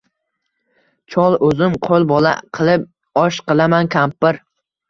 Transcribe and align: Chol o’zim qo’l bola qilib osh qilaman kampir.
Chol 1.15 1.37
o’zim 1.49 1.77
qo’l 1.87 2.07
bola 2.13 2.33
qilib 2.61 2.89
osh 3.27 3.41
qilaman 3.51 3.93
kampir. 3.99 4.43